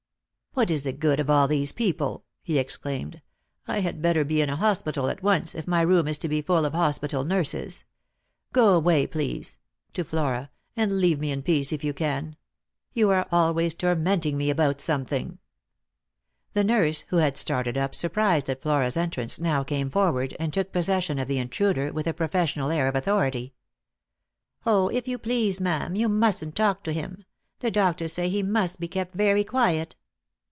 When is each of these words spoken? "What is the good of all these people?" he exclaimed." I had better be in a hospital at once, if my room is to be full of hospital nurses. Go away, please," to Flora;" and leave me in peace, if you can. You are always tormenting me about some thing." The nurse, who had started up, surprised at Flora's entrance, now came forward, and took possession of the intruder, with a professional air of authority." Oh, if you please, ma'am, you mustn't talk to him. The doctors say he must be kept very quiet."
"What 0.61 0.69
is 0.69 0.83
the 0.83 0.91
good 0.91 1.17
of 1.21 1.29
all 1.29 1.47
these 1.47 1.71
people?" 1.71 2.25
he 2.43 2.59
exclaimed." 2.59 3.21
I 3.69 3.79
had 3.79 4.01
better 4.01 4.25
be 4.25 4.41
in 4.41 4.49
a 4.49 4.57
hospital 4.57 5.07
at 5.07 5.23
once, 5.23 5.55
if 5.55 5.65
my 5.65 5.79
room 5.81 6.09
is 6.09 6.17
to 6.17 6.27
be 6.27 6.41
full 6.41 6.65
of 6.65 6.73
hospital 6.73 7.23
nurses. 7.23 7.85
Go 8.51 8.73
away, 8.73 9.07
please," 9.07 9.57
to 9.93 10.03
Flora;" 10.03 10.51
and 10.75 10.99
leave 10.99 11.21
me 11.21 11.31
in 11.31 11.41
peace, 11.41 11.71
if 11.71 11.85
you 11.85 11.93
can. 11.93 12.35
You 12.91 13.09
are 13.11 13.27
always 13.31 13.73
tormenting 13.73 14.35
me 14.35 14.49
about 14.49 14.81
some 14.81 15.05
thing." 15.05 15.39
The 16.51 16.65
nurse, 16.65 17.05
who 17.07 17.15
had 17.17 17.37
started 17.37 17.77
up, 17.77 17.95
surprised 17.95 18.49
at 18.49 18.61
Flora's 18.61 18.97
entrance, 18.97 19.39
now 19.39 19.63
came 19.63 19.89
forward, 19.89 20.35
and 20.37 20.53
took 20.53 20.73
possession 20.73 21.17
of 21.17 21.29
the 21.29 21.37
intruder, 21.39 21.93
with 21.93 22.07
a 22.07 22.13
professional 22.13 22.71
air 22.71 22.89
of 22.89 22.95
authority." 22.97 23.53
Oh, 24.65 24.89
if 24.89 25.07
you 25.07 25.17
please, 25.17 25.61
ma'am, 25.61 25.95
you 25.95 26.09
mustn't 26.09 26.57
talk 26.57 26.83
to 26.83 26.91
him. 26.91 27.23
The 27.59 27.71
doctors 27.71 28.11
say 28.11 28.27
he 28.27 28.43
must 28.43 28.81
be 28.81 28.89
kept 28.89 29.15
very 29.15 29.45
quiet." 29.45 29.95